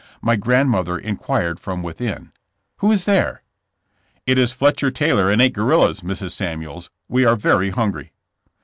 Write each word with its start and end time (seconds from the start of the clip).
My 0.19 0.35
grandmother 0.35 0.97
inquired 0.97 1.59
from 1.59 1.83
within: 1.83 2.31
*'Who 2.77 2.91
is 2.91 3.05
there?" 3.05 3.43
It 4.25 4.39
is 4.39 4.51
Fletcher 4.51 4.89
Taylor 4.89 5.29
and 5.29 5.39
eight 5.39 5.53
guerrillas, 5.53 6.01
Mrs. 6.01 6.31
Samuels; 6.31 6.89
we 7.07 7.23
are 7.23 7.35
very 7.35 7.69
hungry." 7.69 8.11